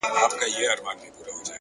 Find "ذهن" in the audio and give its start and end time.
0.55-0.79